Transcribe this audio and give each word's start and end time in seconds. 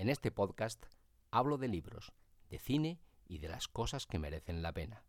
En 0.00 0.08
este 0.08 0.30
podcast 0.30 0.86
hablo 1.30 1.58
de 1.58 1.68
libros, 1.68 2.14
de 2.48 2.58
cine 2.58 3.02
y 3.28 3.36
de 3.36 3.48
las 3.48 3.68
cosas 3.68 4.06
que 4.06 4.18
merecen 4.18 4.62
la 4.62 4.72
pena. 4.72 5.04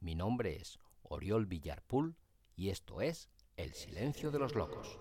Mi 0.00 0.14
nombre 0.14 0.56
es 0.56 0.78
Oriol 1.02 1.44
Villarpool 1.44 2.16
y 2.56 2.70
esto 2.70 3.02
es 3.02 3.28
El 3.58 3.74
Silencio 3.74 4.30
de 4.30 4.38
los 4.38 4.54
Locos. 4.54 4.98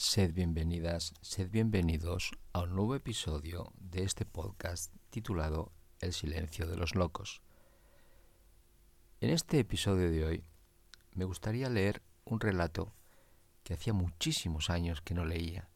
Sed 0.00 0.32
bienvenidas, 0.32 1.12
sed 1.20 1.50
bienvenidos 1.50 2.32
a 2.54 2.60
un 2.60 2.74
nuevo 2.74 2.94
episodio 2.94 3.70
de 3.78 4.02
este 4.02 4.24
podcast 4.24 4.94
titulado 5.10 5.72
El 6.00 6.14
silencio 6.14 6.66
de 6.66 6.74
los 6.74 6.94
locos. 6.94 7.42
En 9.20 9.28
este 9.28 9.58
episodio 9.58 10.10
de 10.10 10.24
hoy 10.24 10.44
me 11.12 11.26
gustaría 11.26 11.68
leer 11.68 12.00
un 12.24 12.40
relato 12.40 12.94
que 13.62 13.74
hacía 13.74 13.92
muchísimos 13.92 14.70
años 14.70 15.02
que 15.02 15.12
no 15.12 15.26
leía 15.26 15.68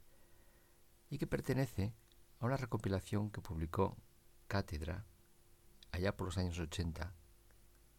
y 1.10 1.18
que 1.18 1.26
pertenece 1.26 1.92
a 2.40 2.46
una 2.46 2.56
recopilación 2.56 3.30
que 3.30 3.42
publicó 3.42 3.98
Cátedra 4.48 5.04
allá 5.92 6.16
por 6.16 6.28
los 6.28 6.38
años 6.38 6.58
80 6.58 7.12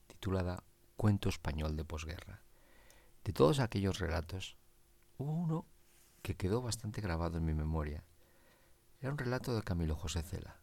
titulada 0.08 0.64
Cuento 0.96 1.30
español 1.30 1.76
de 1.76 1.86
posguerra. 1.86 2.42
De 3.24 3.32
todos 3.32 3.60
aquellos 3.60 4.00
relatos 4.00 4.58
Hubo 5.18 5.32
uno 5.32 5.66
que 6.26 6.36
quedó 6.36 6.60
bastante 6.60 7.02
grabado 7.02 7.38
en 7.38 7.46
mi 7.46 7.54
memoria. 7.54 8.04
Era 9.00 9.12
un 9.12 9.18
relato 9.20 9.56
de 9.56 9.62
Camilo 9.62 9.96
José 9.96 10.24
Cela. 10.24 10.60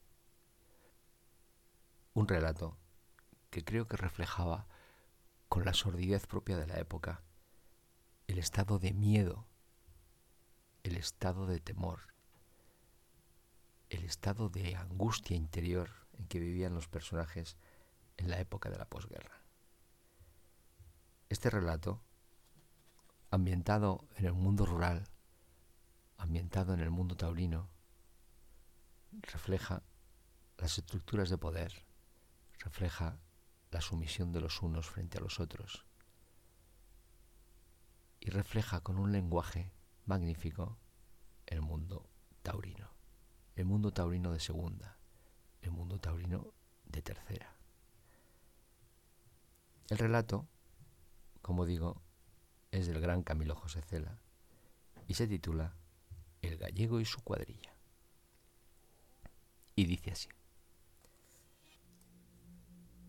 Un 2.14 2.26
relato 2.26 2.76
que 3.48 3.62
creo 3.62 3.86
que 3.86 3.96
reflejaba 3.96 4.66
con 5.48 5.64
la 5.64 5.72
sordidez 5.72 6.26
propia 6.26 6.56
de 6.56 6.66
la 6.66 6.80
época 6.80 7.22
el 8.26 8.38
estado 8.38 8.80
de 8.80 8.92
miedo, 8.92 9.46
el 10.82 10.96
estado 10.96 11.46
de 11.46 11.60
temor, 11.60 12.12
el 13.88 14.02
estado 14.02 14.48
de 14.48 14.74
angustia 14.74 15.36
interior 15.36 15.90
en 16.14 16.26
que 16.26 16.40
vivían 16.40 16.74
los 16.74 16.88
personajes 16.88 17.56
en 18.16 18.30
la 18.30 18.40
época 18.40 18.68
de 18.68 18.78
la 18.78 18.86
posguerra. 18.86 19.44
Este 21.28 21.50
relato 21.50 22.02
ambientado 23.30 24.08
en 24.16 24.26
el 24.26 24.32
mundo 24.32 24.66
rural, 24.66 25.04
ambientado 26.22 26.72
en 26.72 26.78
el 26.78 26.90
mundo 26.90 27.16
taurino, 27.16 27.68
refleja 29.22 29.82
las 30.56 30.78
estructuras 30.78 31.30
de 31.30 31.36
poder, 31.36 31.84
refleja 32.60 33.18
la 33.72 33.80
sumisión 33.80 34.32
de 34.32 34.40
los 34.40 34.62
unos 34.62 34.88
frente 34.88 35.18
a 35.18 35.20
los 35.20 35.40
otros 35.40 35.84
y 38.20 38.30
refleja 38.30 38.80
con 38.82 38.98
un 38.98 39.10
lenguaje 39.10 39.72
magnífico 40.06 40.78
el 41.46 41.60
mundo 41.60 42.08
taurino, 42.42 42.94
el 43.56 43.64
mundo 43.64 43.92
taurino 43.92 44.32
de 44.32 44.38
segunda, 44.38 44.98
el 45.60 45.72
mundo 45.72 45.98
taurino 45.98 46.54
de 46.84 47.02
tercera. 47.02 47.56
El 49.88 49.98
relato, 49.98 50.46
como 51.42 51.66
digo, 51.66 52.00
es 52.70 52.86
del 52.86 53.00
gran 53.00 53.24
Camilo 53.24 53.56
José 53.56 53.82
Cela 53.82 54.20
y 55.08 55.14
se 55.14 55.26
titula 55.26 55.74
El 56.42 56.58
gallego 56.58 57.00
y 57.00 57.04
su 57.04 57.22
cuadrilla. 57.22 57.74
Y 59.74 59.86
dice 59.86 60.10
así. 60.10 60.28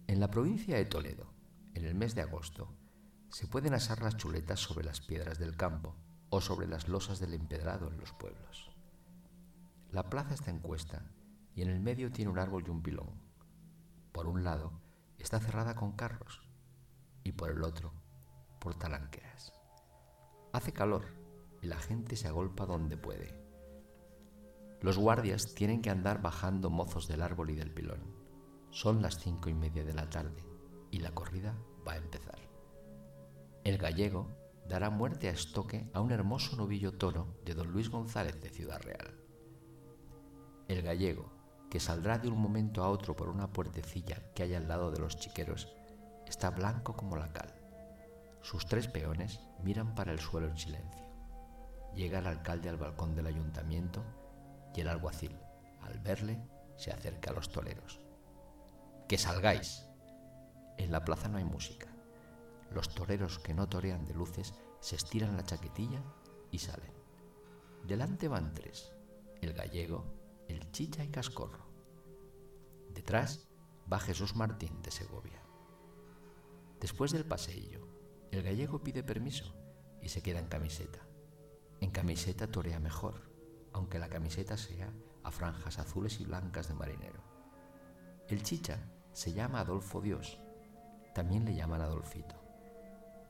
En 0.08 0.20
la 0.20 0.30
provincia 0.30 0.78
de 0.78 0.86
Toledo, 0.86 1.34
en 1.74 1.86
el 1.86 1.96
mes 1.96 2.16
de 2.16 2.22
agosto, 2.22 2.78
se 3.30 3.48
pueden 3.48 3.74
asar 3.74 4.02
las 4.02 4.16
chuletas 4.16 4.60
sobre 4.60 4.86
las 4.86 5.02
piedras 5.02 5.40
del 5.40 5.58
campo 5.58 5.96
o 6.30 6.40
sobre 6.40 6.68
las 6.68 6.88
losas 6.88 7.20
del 7.20 7.34
empedrado 7.34 7.90
en 7.90 7.98
los 7.98 8.14
pueblos. 8.14 8.72
La 9.90 10.10
plaza 10.10 10.36
está 10.36 10.52
en 10.52 10.60
cuesta 10.60 11.12
y 11.56 11.64
en 11.64 11.70
el 11.70 11.80
medio 11.80 12.12
tiene 12.12 12.32
un 12.32 12.40
árbol 12.40 12.64
y 12.66 12.70
un 12.70 12.84
pilón. 12.84 13.22
Por 14.12 14.28
un 14.28 14.44
lado 14.44 14.82
está 15.18 15.40
cerrada 15.40 15.76
con 15.76 15.94
carros 15.94 16.42
y 17.24 17.32
por 17.32 17.50
el 17.50 17.64
otro 17.64 17.94
por 18.60 18.76
talanqueras. 18.76 19.54
Hace 20.54 20.72
calor 20.74 21.23
y 21.64 21.68
la 21.68 21.80
gente 21.80 22.18
se 22.18 22.28
agolpa 22.28 22.66
donde 22.66 22.98
puede. 22.98 23.34
Los 24.82 24.98
guardias 24.98 25.56
tienen 25.56 25.82
que 25.82 25.90
andar 25.90 26.22
bajando 26.22 26.70
mozos 26.70 27.08
del 27.08 27.22
árbol 27.22 27.52
y 27.52 27.56
del 27.56 27.74
pilón. 27.74 28.02
Son 28.70 29.02
las 29.02 29.18
cinco 29.18 29.50
y 29.50 29.54
media 29.54 29.86
de 29.86 29.94
la 29.94 30.10
tarde 30.10 30.44
y 30.92 31.00
la 31.00 31.12
corrida 31.12 31.58
va 31.88 31.94
a 31.94 31.98
empezar. 31.98 32.38
El 33.64 33.78
gallego 33.78 34.28
dará 34.68 34.90
muerte 34.90 35.30
a 35.30 35.32
estoque 35.32 35.90
a 35.94 36.02
un 36.02 36.12
hermoso 36.12 36.58
novillo 36.58 36.98
toro 36.98 37.40
de 37.46 37.54
don 37.54 37.72
Luis 37.72 37.90
González 37.90 38.42
de 38.42 38.50
Ciudad 38.50 38.82
Real. 38.82 39.18
El 40.68 40.82
gallego, 40.82 41.32
que 41.70 41.80
saldrá 41.80 42.18
de 42.18 42.28
un 42.28 42.40
momento 42.40 42.84
a 42.84 42.90
otro 42.90 43.16
por 43.16 43.30
una 43.30 43.54
puertecilla 43.54 44.34
que 44.34 44.44
hay 44.44 44.54
al 44.54 44.68
lado 44.68 44.92
de 44.92 45.00
los 45.00 45.16
chiqueros, 45.16 45.74
está 46.28 46.50
blanco 46.50 46.94
como 46.94 47.16
la 47.16 47.32
cal. 47.32 47.56
Sus 48.42 48.66
tres 48.66 48.90
peones 48.90 49.40
miran 49.64 49.96
para 49.96 50.12
el 50.12 50.20
suelo 50.20 50.48
en 50.48 50.58
silencio. 50.58 51.03
Llega 51.96 52.20
el 52.20 52.28
alcalde 52.28 52.70
al 52.70 52.78
balcón 52.78 53.16
del 53.16 53.28
ayuntamiento 53.28 54.04
y 54.76 54.82
el 54.82 54.88
alguacil, 54.88 55.38
al 55.82 56.00
verle, 56.00 56.42
se 56.76 56.92
acerca 56.92 57.32
a 57.32 57.34
los 57.34 57.52
toleros. 57.52 58.02
¡Que 59.08 59.18
salgáis! 59.18 59.86
En 60.78 60.92
la 60.92 61.04
plaza 61.04 61.28
no 61.28 61.38
hay 61.38 61.46
música. 61.46 61.88
Los 62.72 62.90
toreros 62.90 63.38
que 63.38 63.54
no 63.54 63.70
torean 63.70 64.06
de 64.08 64.16
luces 64.16 64.54
se 64.80 64.96
estiran 64.96 65.38
la 65.38 65.46
chaquetilla 65.46 66.02
y 66.50 66.60
salen. 66.60 66.92
Delante 67.86 68.28
van 68.28 68.54
tres, 68.54 68.92
el 69.42 69.54
gallego, 69.54 70.06
el 70.48 70.72
chicha 70.72 71.04
y 71.04 71.10
cascorro. 71.10 71.68
Detrás 72.90 73.48
va 73.92 74.00
Jesús 74.00 74.36
Martín 74.36 74.82
de 74.82 74.92
Segovia. 74.92 75.42
Después 76.80 77.12
del 77.12 77.26
paseillo, 77.26 77.88
el 78.32 78.42
gallego 78.42 78.82
pide 78.82 79.04
permiso 79.04 79.54
y 80.02 80.10
se 80.10 80.22
queda 80.22 80.40
en 80.40 80.48
camiseta. 80.48 81.13
En 81.84 81.92
camiseta 81.92 82.48
torea 82.48 82.80
mejor, 82.80 83.30
aunque 83.74 84.00
la 84.00 84.08
camiseta 84.08 84.56
sea 84.56 84.90
a 85.22 85.32
franjas 85.32 85.80
azules 85.80 86.22
y 86.22 86.24
blancas 86.24 86.70
de 86.70 86.76
marinero. 86.76 87.22
El 88.30 88.42
chicha 88.42 88.80
se 89.12 89.34
llama 89.34 89.60
Adolfo 89.60 90.00
Dios, 90.00 90.40
también 91.14 91.44
le 91.44 91.56
llaman 91.56 91.82
Adolfito. 91.82 92.36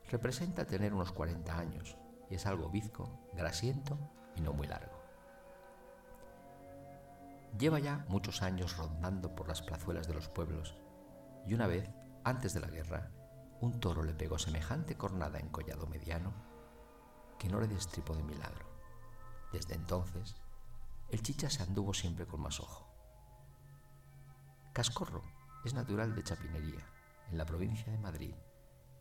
Representa 0.08 0.68
tener 0.68 0.94
unos 0.94 1.10
40 1.10 1.58
años 1.58 1.98
y 2.30 2.36
es 2.36 2.46
algo 2.46 2.70
bizco, 2.70 3.26
grasiento 3.32 3.98
y 4.36 4.40
no 4.40 4.52
muy 4.52 4.68
largo. 4.68 5.02
Lleva 7.58 7.80
ya 7.80 8.06
muchos 8.08 8.40
años 8.40 8.76
rondando 8.76 9.34
por 9.34 9.48
las 9.48 9.62
plazuelas 9.62 10.06
de 10.06 10.14
los 10.14 10.28
pueblos 10.28 10.76
y 11.44 11.54
una 11.54 11.66
vez, 11.66 11.90
antes 12.22 12.54
de 12.54 12.60
la 12.60 12.68
guerra, 12.68 13.10
un 13.60 13.80
toro 13.80 14.04
le 14.04 14.14
pegó 14.14 14.38
semejante 14.38 14.96
cornada 14.96 15.40
en 15.40 15.48
collado 15.48 15.88
mediano 15.88 16.53
que 17.44 17.50
no 17.50 17.60
le 17.60 17.68
destripó 17.68 18.16
de 18.16 18.22
milagro. 18.22 18.64
Desde 19.52 19.74
entonces, 19.74 20.34
el 21.10 21.20
chicha 21.20 21.50
se 21.50 21.62
anduvo 21.62 21.92
siempre 21.92 22.24
con 22.26 22.40
más 22.40 22.58
ojo. 22.58 22.88
Cascorro 24.72 25.22
es 25.62 25.74
natural 25.74 26.14
de 26.14 26.22
Chapinería, 26.22 26.80
en 27.30 27.36
la 27.36 27.44
provincia 27.44 27.92
de 27.92 27.98
Madrid, 27.98 28.34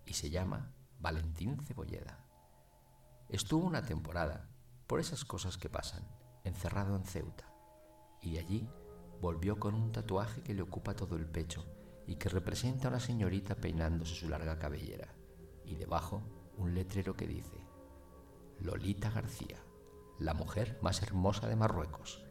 y 0.06 0.14
se 0.14 0.30
llama 0.30 0.74
Valentín 1.00 1.58
Cebolleda. 1.66 2.20
Estuvo 3.30 3.66
una 3.66 3.82
temporada, 3.82 4.50
por 4.88 5.00
esas 5.00 5.24
cosas 5.24 5.58
que 5.58 5.70
pasan, 5.70 6.06
encerrado 6.44 6.98
en 6.98 7.06
Ceuta, 7.06 7.46
y 8.22 8.34
de 8.34 8.40
allí 8.40 8.70
volvió 9.22 9.58
con 9.58 9.74
un 9.74 9.94
tatuaje 9.94 10.44
que 10.44 10.54
le 10.54 10.64
ocupa 10.64 10.98
todo 10.98 11.16
el 11.16 11.28
pecho 11.28 11.66
y 12.08 12.18
que 12.18 12.28
representa 12.28 12.90
a 12.90 12.92
una 12.92 13.00
señorita 13.00 13.56
peinándose 13.56 14.16
su 14.16 14.28
larga 14.28 14.60
cabellera, 14.60 15.16
y 15.64 15.76
debajo 15.76 16.22
un 16.58 16.76
letrero 16.76 17.16
que 17.16 17.26
dice, 17.26 17.63
Lolita 18.64 19.12
García, 19.12 19.58
la 20.20 20.34
mujer 20.34 20.80
más 20.82 21.02
hermosa 21.02 21.50
de 21.50 21.58
Marruecos. 21.58 22.24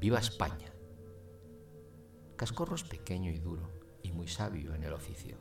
¡Viva 0.00 0.18
España! 0.18 0.72
Cascorro 2.34 2.74
es 2.74 2.82
pequeño 2.82 3.30
y 3.30 3.38
duro, 3.38 3.70
y 4.02 4.08
y 4.08 4.12
muy 4.12 4.26
sabio 4.26 4.74
en 4.74 4.82
el 4.82 4.92
oficio. 4.92 5.38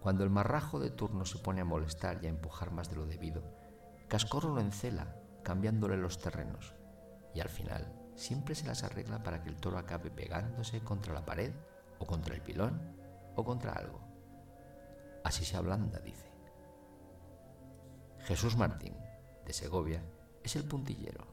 Cuando 0.00 0.24
el 0.24 0.30
marrajo 0.30 0.80
de 0.80 0.90
turno 0.90 1.24
se 1.24 1.38
pone 1.38 1.60
a 1.60 1.64
molestar 1.64 2.18
y 2.20 2.26
a 2.26 2.30
empujar 2.30 2.72
más 2.72 2.90
de 2.90 2.96
lo 2.96 3.06
debido, 3.06 3.44
Cascorro 4.08 4.52
lo 4.52 4.60
encela, 4.60 5.20
cambiándole 5.44 5.96
los 5.96 6.18
terrenos, 6.18 6.74
y 7.32 7.40
al 7.40 7.48
final 7.48 7.94
siempre 8.16 8.56
se 8.56 8.66
las 8.66 8.82
arregla 8.82 9.22
para 9.22 9.40
que 9.44 9.50
el 9.50 9.56
toro 9.56 9.78
acabe 9.78 10.10
pegándose 10.10 10.82
contra 10.82 11.14
la 11.14 11.24
pared 11.24 11.52
o 12.00 12.06
contra 12.06 12.34
el 12.34 12.42
pilón 12.42 12.96
o 13.36 13.44
contra 13.44 13.72
algo. 13.72 14.00
Así 15.22 15.44
se 15.44 15.56
ablanda, 15.56 16.00
dice. 16.00 16.33
Jesús 18.24 18.56
Martín, 18.56 18.96
de 19.44 19.52
Segovia, 19.52 20.02
es 20.42 20.56
el 20.56 20.64
puntillero. 20.64 21.26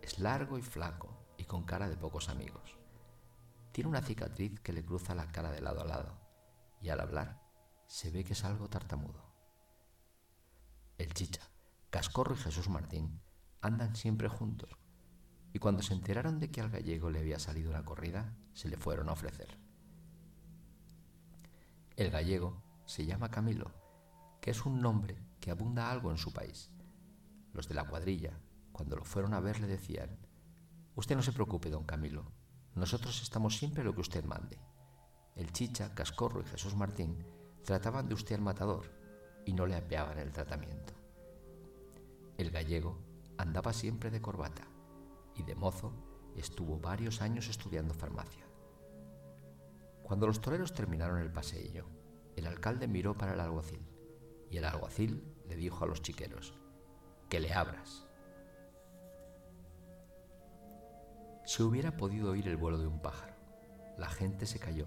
Es 0.00 0.20
largo 0.20 0.58
y 0.58 0.62
flaco 0.62 1.08
y 1.36 1.42
con 1.42 1.64
cara 1.64 1.88
de 1.88 1.96
pocos 1.96 2.28
amigos. 2.28 2.78
Tiene 3.72 3.90
una 3.90 4.00
cicatriz 4.00 4.60
que 4.60 4.72
le 4.72 4.84
cruza 4.84 5.16
la 5.16 5.32
cara 5.32 5.50
de 5.50 5.60
lado 5.60 5.80
a 5.80 5.86
lado 5.86 6.20
y 6.80 6.90
al 6.90 7.00
hablar 7.00 7.42
se 7.88 8.12
ve 8.12 8.22
que 8.22 8.34
es 8.34 8.44
algo 8.44 8.68
tartamudo. 8.68 9.24
El 10.98 11.12
chicha, 11.14 11.42
Cascorro 11.90 12.36
y 12.36 12.38
Jesús 12.38 12.68
Martín 12.68 13.20
andan 13.60 13.96
siempre 13.96 14.28
juntos 14.28 14.70
y 15.52 15.58
cuando 15.58 15.82
se 15.82 15.94
enteraron 15.94 16.38
de 16.38 16.52
que 16.52 16.60
al 16.60 16.70
gallego 16.70 17.10
le 17.10 17.18
había 17.18 17.40
salido 17.40 17.70
una 17.70 17.84
corrida, 17.84 18.36
se 18.54 18.68
le 18.68 18.76
fueron 18.76 19.08
a 19.08 19.14
ofrecer. 19.14 19.58
El 21.96 22.12
gallego 22.12 22.62
se 22.84 23.04
llama 23.04 23.32
Camilo, 23.32 23.72
que 24.40 24.52
es 24.52 24.64
un 24.64 24.80
nombre 24.80 25.25
que 25.46 25.52
abunda 25.52 25.92
algo 25.92 26.10
en 26.10 26.18
su 26.18 26.32
país. 26.32 26.72
Los 27.52 27.68
de 27.68 27.76
la 27.76 27.86
cuadrilla, 27.86 28.40
cuando 28.72 28.96
lo 28.96 29.04
fueron 29.04 29.32
a 29.32 29.38
ver, 29.38 29.60
le 29.60 29.68
decían, 29.68 30.18
Usted 30.96 31.14
no 31.14 31.22
se 31.22 31.32
preocupe, 31.32 31.70
don 31.70 31.84
Camilo, 31.84 32.32
nosotros 32.74 33.22
estamos 33.22 33.56
siempre 33.56 33.84
lo 33.84 33.94
que 33.94 34.00
usted 34.00 34.24
mande. 34.24 34.58
El 35.36 35.52
chicha, 35.52 35.94
Cascorro 35.94 36.40
y 36.40 36.46
Jesús 36.46 36.74
Martín 36.74 37.24
trataban 37.64 38.08
de 38.08 38.14
usted 38.14 38.34
al 38.34 38.40
matador 38.40 38.90
y 39.44 39.52
no 39.52 39.66
le 39.66 39.76
apeaban 39.76 40.18
el 40.18 40.32
tratamiento. 40.32 40.94
El 42.38 42.50
gallego 42.50 42.98
andaba 43.38 43.72
siempre 43.72 44.10
de 44.10 44.20
corbata 44.20 44.66
y 45.36 45.44
de 45.44 45.54
mozo 45.54 45.92
estuvo 46.34 46.80
varios 46.80 47.22
años 47.22 47.48
estudiando 47.48 47.94
farmacia. 47.94 48.48
Cuando 50.02 50.26
los 50.26 50.40
toreros 50.40 50.74
terminaron 50.74 51.20
el 51.20 51.30
paseillo, 51.30 51.86
el 52.34 52.48
alcalde 52.48 52.88
miró 52.88 53.16
para 53.16 53.34
el 53.34 53.40
alguacil 53.40 53.86
y 54.50 54.56
el 54.56 54.64
alguacil 54.64 55.35
le 55.48 55.56
dijo 55.56 55.84
a 55.84 55.86
los 55.86 56.02
chiqueros, 56.02 56.54
que 57.28 57.40
le 57.40 57.52
abras. 57.52 58.06
Se 61.44 61.62
hubiera 61.62 61.96
podido 61.96 62.32
oír 62.32 62.48
el 62.48 62.56
vuelo 62.56 62.78
de 62.78 62.86
un 62.86 63.00
pájaro. 63.00 63.34
La 63.96 64.08
gente 64.08 64.46
se 64.46 64.58
cayó 64.58 64.86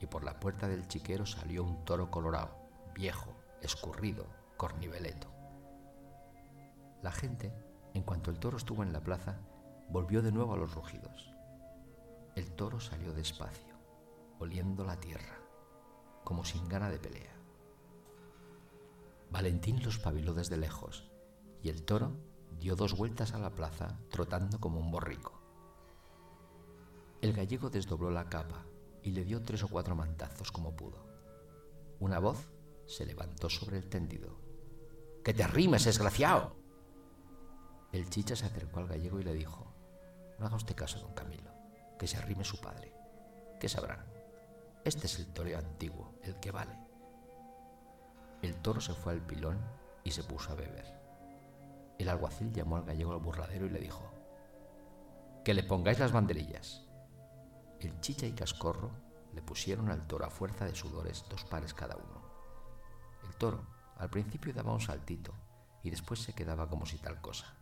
y 0.00 0.06
por 0.06 0.24
la 0.24 0.40
puerta 0.40 0.66
del 0.66 0.88
chiquero 0.88 1.26
salió 1.26 1.62
un 1.62 1.84
toro 1.84 2.10
colorado, 2.10 2.56
viejo, 2.94 3.32
escurrido, 3.62 4.26
corniveleto. 4.56 5.28
La 7.02 7.12
gente, 7.12 7.52
en 7.94 8.02
cuanto 8.02 8.30
el 8.30 8.38
toro 8.38 8.56
estuvo 8.56 8.82
en 8.82 8.92
la 8.92 9.02
plaza, 9.02 9.38
volvió 9.88 10.20
de 10.22 10.32
nuevo 10.32 10.54
a 10.54 10.56
los 10.56 10.74
rugidos. 10.74 11.32
El 12.34 12.52
toro 12.52 12.80
salió 12.80 13.12
despacio, 13.12 13.74
oliendo 14.38 14.84
la 14.84 14.98
tierra, 14.98 15.38
como 16.24 16.44
sin 16.44 16.68
gana 16.68 16.90
de 16.90 16.98
pelea. 16.98 17.39
Valentín 19.30 19.82
los 19.82 19.98
pabiló 19.98 20.34
desde 20.34 20.56
lejos 20.56 21.10
y 21.62 21.68
el 21.68 21.84
toro 21.84 22.16
dio 22.58 22.74
dos 22.74 22.96
vueltas 22.96 23.32
a 23.32 23.38
la 23.38 23.54
plaza 23.54 23.98
trotando 24.10 24.58
como 24.60 24.80
un 24.80 24.90
borrico. 24.90 25.40
El 27.20 27.32
gallego 27.32 27.70
desdobló 27.70 28.10
la 28.10 28.28
capa 28.28 28.66
y 29.02 29.12
le 29.12 29.24
dio 29.24 29.42
tres 29.42 29.62
o 29.62 29.68
cuatro 29.68 29.94
mantazos 29.94 30.50
como 30.50 30.74
pudo. 30.74 31.06
Una 32.00 32.18
voz 32.18 32.50
se 32.86 33.06
levantó 33.06 33.48
sobre 33.48 33.78
el 33.78 33.88
tendido. 33.88 34.40
¡Que 35.22 35.32
te 35.32 35.44
arrimes, 35.44 35.84
desgraciado! 35.84 36.56
El 37.92 38.08
chicha 38.10 38.34
se 38.34 38.46
acercó 38.46 38.80
al 38.80 38.88
gallego 38.88 39.20
y 39.20 39.24
le 39.24 39.34
dijo, 39.34 39.72
no 40.38 40.46
haga 40.46 40.56
usted 40.56 40.74
caso, 40.74 40.98
don 40.98 41.12
Camilo, 41.12 41.52
que 41.98 42.06
se 42.06 42.16
arrime 42.16 42.44
su 42.44 42.60
padre. 42.60 42.92
¿Qué 43.60 43.68
sabrán? 43.68 44.06
Este 44.84 45.06
es 45.06 45.18
el 45.18 45.26
toreo 45.26 45.58
antiguo, 45.58 46.14
el 46.22 46.40
que 46.40 46.50
vale. 46.50 46.89
El 48.42 48.56
toro 48.56 48.80
se 48.80 48.94
fue 48.94 49.12
al 49.12 49.20
pilón 49.20 49.58
y 50.04 50.12
se 50.12 50.24
puso 50.24 50.52
a 50.52 50.54
beber. 50.54 50.98
El 51.98 52.08
alguacil 52.08 52.52
llamó 52.52 52.76
al 52.76 52.84
gallego 52.84 53.12
al 53.12 53.20
burladero 53.20 53.66
y 53.66 53.70
le 53.70 53.80
dijo, 53.80 54.10
que 55.44 55.54
le 55.54 55.62
pongáis 55.62 55.98
las 55.98 56.12
banderillas. 56.12 56.86
El 57.80 58.00
chicha 58.00 58.26
y 58.26 58.32
cascorro 58.32 58.90
le 59.32 59.42
pusieron 59.42 59.90
al 59.90 60.06
toro 60.06 60.24
a 60.24 60.30
fuerza 60.30 60.64
de 60.64 60.74
sudores 60.74 61.24
dos 61.28 61.44
pares 61.44 61.74
cada 61.74 61.96
uno. 61.96 62.22
El 63.26 63.34
toro 63.36 63.66
al 63.96 64.10
principio 64.10 64.52
daba 64.52 64.72
un 64.72 64.80
saltito 64.80 65.34
y 65.82 65.90
después 65.90 66.20
se 66.20 66.34
quedaba 66.34 66.68
como 66.68 66.86
si 66.86 66.98
tal 66.98 67.20
cosa. 67.20 67.54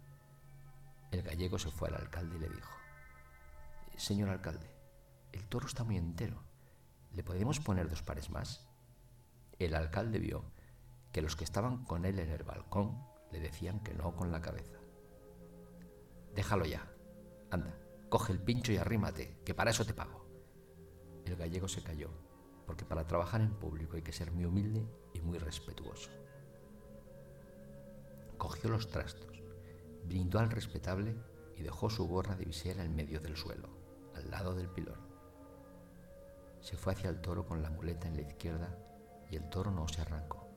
El 1.10 1.22
gallego 1.22 1.58
se 1.58 1.70
fue 1.70 1.88
al 1.88 1.96
alcalde 1.96 2.36
y 2.36 2.40
le 2.40 2.48
dijo, 2.48 2.78
Señor 3.96 4.28
alcalde, 4.28 4.70
el 5.32 5.46
toro 5.48 5.66
está 5.66 5.82
muy 5.82 5.96
entero. 5.96 6.40
¿Le 7.12 7.24
podemos 7.24 7.58
poner 7.58 7.88
dos 7.88 8.02
pares 8.02 8.30
más? 8.30 8.68
El 9.58 9.74
alcalde 9.74 10.20
vio 10.20 10.44
que 11.12 11.22
los 11.22 11.36
que 11.36 11.44
estaban 11.44 11.84
con 11.84 12.04
él 12.04 12.18
en 12.18 12.30
el 12.30 12.42
balcón 12.42 13.02
le 13.30 13.40
decían 13.40 13.80
que 13.80 13.94
no 13.94 14.14
con 14.14 14.32
la 14.32 14.40
cabeza. 14.40 14.78
Déjalo 16.34 16.64
ya. 16.64 16.90
Anda, 17.50 17.78
coge 18.08 18.32
el 18.32 18.40
pincho 18.40 18.72
y 18.72 18.76
arrímate, 18.76 19.38
que 19.44 19.54
para 19.54 19.70
eso 19.70 19.84
te 19.84 19.94
pago. 19.94 20.26
El 21.24 21.36
gallego 21.36 21.68
se 21.68 21.82
cayó, 21.82 22.10
porque 22.66 22.84
para 22.84 23.06
trabajar 23.06 23.40
en 23.40 23.54
público 23.54 23.96
hay 23.96 24.02
que 24.02 24.12
ser 24.12 24.32
muy 24.32 24.44
humilde 24.44 24.86
y 25.14 25.20
muy 25.20 25.38
respetuoso. 25.38 26.10
Cogió 28.36 28.70
los 28.70 28.88
trastos 28.88 29.38
brindó 30.08 30.38
al 30.38 30.50
respetable 30.50 31.16
y 31.54 31.62
dejó 31.62 31.90
su 31.90 32.08
gorra 32.08 32.34
de 32.34 32.46
visera 32.46 32.82
en 32.82 32.96
medio 32.96 33.20
del 33.20 33.36
suelo, 33.36 33.68
al 34.14 34.30
lado 34.30 34.54
del 34.54 34.70
pilón. 34.70 34.98
Se 36.60 36.76
fue 36.76 36.94
hacia 36.94 37.10
el 37.10 37.20
toro 37.20 37.46
con 37.46 37.62
la 37.62 37.70
muleta 37.70 38.08
en 38.08 38.16
la 38.16 38.22
izquierda 38.22 38.76
y 39.30 39.36
el 39.36 39.48
toro 39.50 39.70
no 39.70 39.86
se 39.86 40.00
arrancó. 40.00 40.47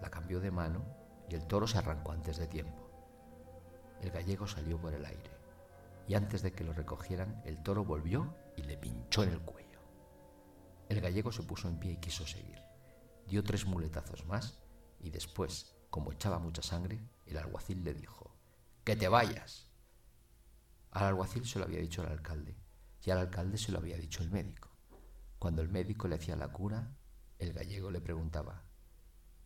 La 0.00 0.10
cambió 0.10 0.40
de 0.40 0.50
mano 0.50 0.84
y 1.28 1.34
el 1.34 1.46
toro 1.46 1.66
se 1.66 1.78
arrancó 1.78 2.12
antes 2.12 2.36
de 2.36 2.46
tiempo. 2.46 2.90
El 4.00 4.10
gallego 4.10 4.46
salió 4.46 4.80
por 4.80 4.94
el 4.94 5.04
aire 5.04 5.30
y 6.08 6.14
antes 6.14 6.42
de 6.42 6.52
que 6.52 6.64
lo 6.64 6.72
recogieran 6.72 7.42
el 7.44 7.62
toro 7.62 7.84
volvió 7.84 8.34
y 8.56 8.62
le 8.62 8.76
pinchó 8.76 9.22
en 9.22 9.30
el 9.30 9.40
cuello. 9.40 9.80
El 10.88 11.00
gallego 11.00 11.32
se 11.32 11.42
puso 11.42 11.68
en 11.68 11.78
pie 11.78 11.92
y 11.92 11.96
quiso 11.96 12.26
seguir. 12.26 12.60
Dio 13.26 13.42
tres 13.42 13.66
muletazos 13.66 14.24
más 14.26 14.60
y 15.00 15.10
después, 15.10 15.74
como 15.90 16.12
echaba 16.12 16.38
mucha 16.38 16.62
sangre, 16.62 17.00
el 17.26 17.38
alguacil 17.38 17.82
le 17.82 17.94
dijo, 17.94 18.36
que 18.84 18.94
te 18.94 19.08
vayas. 19.08 19.66
Al 20.92 21.04
alguacil 21.04 21.44
se 21.44 21.58
lo 21.58 21.64
había 21.64 21.80
dicho 21.80 22.02
el 22.02 22.12
alcalde 22.12 22.56
y 23.02 23.10
al 23.10 23.18
alcalde 23.18 23.58
se 23.58 23.72
lo 23.72 23.78
había 23.78 23.96
dicho 23.96 24.22
el 24.22 24.30
médico. 24.30 24.70
Cuando 25.38 25.62
el 25.62 25.68
médico 25.68 26.08
le 26.08 26.16
hacía 26.16 26.36
la 26.36 26.52
cura, 26.52 26.96
el 27.38 27.52
gallego 27.52 27.90
le 27.90 28.00
preguntaba, 28.00 28.64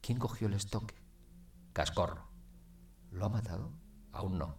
¿quién 0.00 0.18
cogió 0.18 0.48
el 0.48 0.54
estoque? 0.54 0.94
Cascorro. 1.72 2.28
¿Lo 3.10 3.26
ha 3.26 3.28
matado? 3.28 3.72
Aún 4.12 4.38
no. 4.38 4.56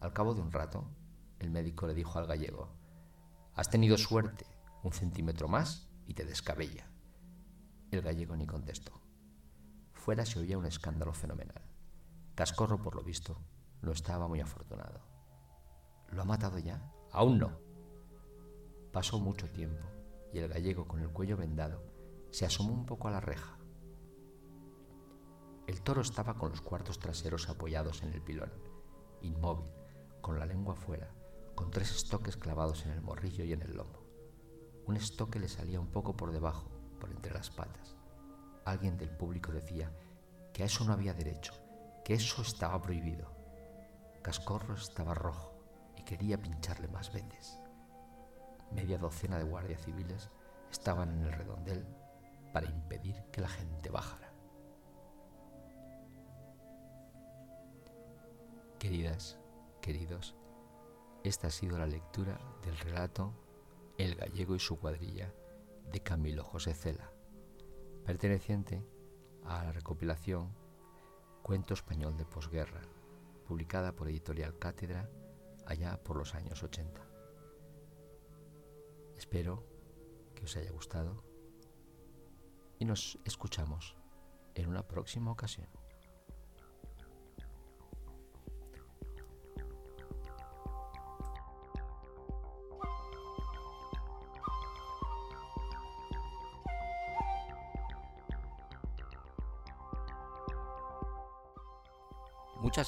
Al 0.00 0.12
cabo 0.12 0.34
de 0.34 0.40
un 0.40 0.52
rato, 0.52 0.90
el 1.38 1.50
médico 1.50 1.86
le 1.86 1.94
dijo 1.94 2.18
al 2.18 2.26
gallego, 2.26 2.68
has 3.54 3.70
tenido 3.70 3.96
suerte, 3.96 4.46
un 4.82 4.92
centímetro 4.92 5.48
más 5.48 5.88
y 6.06 6.14
te 6.14 6.24
descabella. 6.24 6.90
El 7.90 8.02
gallego 8.02 8.36
ni 8.36 8.46
contestó. 8.46 9.00
Fuera 9.92 10.26
se 10.26 10.40
oía 10.40 10.58
un 10.58 10.66
escándalo 10.66 11.12
fenomenal. 11.12 11.62
Cascorro, 12.34 12.82
por 12.82 12.96
lo 12.96 13.02
visto, 13.02 13.40
no 13.80 13.92
estaba 13.92 14.26
muy 14.26 14.40
afortunado. 14.40 15.00
¿Lo 16.10 16.22
ha 16.22 16.24
matado 16.24 16.58
ya? 16.58 16.92
Aún 17.12 17.38
no. 17.38 17.58
Pasó 18.92 19.20
mucho 19.20 19.48
tiempo 19.50 19.86
y 20.32 20.38
el 20.38 20.48
gallego, 20.48 20.86
con 20.88 21.00
el 21.00 21.10
cuello 21.10 21.36
vendado, 21.36 21.82
se 22.30 22.44
asomó 22.44 22.72
un 22.72 22.86
poco 22.86 23.06
a 23.06 23.12
la 23.12 23.20
reja. 23.20 23.56
El 25.66 25.80
toro 25.80 26.02
estaba 26.02 26.34
con 26.34 26.50
los 26.50 26.60
cuartos 26.60 26.98
traseros 26.98 27.48
apoyados 27.48 28.02
en 28.02 28.12
el 28.12 28.20
pilón, 28.20 28.52
inmóvil, 29.22 29.70
con 30.20 30.38
la 30.38 30.44
lengua 30.44 30.74
fuera, 30.74 31.10
con 31.54 31.70
tres 31.70 31.90
estoques 31.90 32.36
clavados 32.36 32.84
en 32.84 32.92
el 32.92 33.00
morrillo 33.00 33.44
y 33.44 33.54
en 33.54 33.62
el 33.62 33.74
lomo. 33.74 34.04
Un 34.86 34.96
estoque 34.96 35.38
le 35.38 35.48
salía 35.48 35.80
un 35.80 35.90
poco 35.90 36.14
por 36.16 36.32
debajo, 36.32 36.68
por 37.00 37.10
entre 37.10 37.32
las 37.32 37.48
patas. 37.48 37.96
Alguien 38.66 38.98
del 38.98 39.08
público 39.08 39.52
decía 39.52 39.90
que 40.52 40.62
a 40.62 40.66
eso 40.66 40.84
no 40.84 40.92
había 40.92 41.14
derecho, 41.14 41.54
que 42.04 42.12
eso 42.12 42.42
estaba 42.42 42.80
prohibido. 42.82 43.32
Cascorro 44.22 44.74
estaba 44.74 45.14
rojo 45.14 45.54
y 45.96 46.02
quería 46.02 46.40
pincharle 46.40 46.88
más 46.88 47.10
veces. 47.10 47.58
Media 48.70 48.98
docena 48.98 49.38
de 49.38 49.44
guardias 49.44 49.82
civiles 49.82 50.28
estaban 50.70 51.10
en 51.10 51.24
el 51.24 51.32
redondel 51.32 51.86
para 52.52 52.66
impedir 52.66 53.24
que 53.32 53.40
la 53.40 53.48
gente 53.48 53.88
bajara. 53.88 54.23
Queridas, 58.84 59.38
queridos, 59.80 60.36
esta 61.22 61.46
ha 61.46 61.50
sido 61.50 61.78
la 61.78 61.86
lectura 61.86 62.38
del 62.62 62.76
relato 62.76 63.32
El 63.96 64.14
gallego 64.14 64.54
y 64.54 64.60
su 64.60 64.78
cuadrilla 64.78 65.32
de 65.90 66.00
Camilo 66.00 66.44
José 66.44 66.74
Cela, 66.74 67.10
perteneciente 68.04 68.84
a 69.42 69.64
la 69.64 69.72
recopilación 69.72 70.54
Cuento 71.42 71.72
Español 71.72 72.18
de 72.18 72.26
Posguerra, 72.26 72.82
publicada 73.48 73.96
por 73.96 74.10
Editorial 74.10 74.58
Cátedra 74.58 75.08
allá 75.64 75.98
por 76.04 76.18
los 76.18 76.34
años 76.34 76.62
80. 76.62 77.00
Espero 79.16 79.64
que 80.34 80.44
os 80.44 80.54
haya 80.58 80.70
gustado 80.72 81.24
y 82.78 82.84
nos 82.84 83.18
escuchamos 83.24 83.96
en 84.54 84.68
una 84.68 84.86
próxima 84.86 85.30
ocasión. 85.30 85.83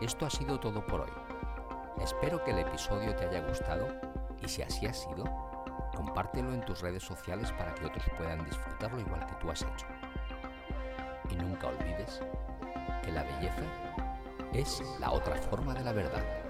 Esto 0.00 0.26
ha 0.26 0.30
sido 0.30 0.58
todo 0.60 0.84
por 0.86 1.00
hoy. 1.02 1.10
Espero 2.02 2.42
que 2.44 2.50
el 2.50 2.58
episodio 2.58 3.14
te 3.16 3.26
haya 3.26 3.40
gustado 3.46 3.88
y 4.42 4.48
si 4.48 4.62
así 4.62 4.86
ha 4.86 4.92
sido, 4.92 5.24
compártelo 5.94 6.52
en 6.52 6.64
tus 6.64 6.80
redes 6.80 7.02
sociales 7.02 7.50
para 7.52 7.74
que 7.74 7.86
otros 7.86 8.04
puedan 8.16 8.44
disfrutarlo 8.44 9.00
igual 9.00 9.24
que 9.26 9.34
tú 9.36 9.50
has 9.50 9.62
hecho. 9.62 9.86
Y 11.30 11.36
nunca 11.36 11.68
olvides 11.68 12.20
que 13.02 13.12
la 13.12 13.22
belleza 13.22 13.62
es 14.52 14.82
la 15.00 15.10
otra 15.10 15.36
forma 15.36 15.74
de 15.74 15.84
la 15.84 15.92
verdad. 15.92 16.45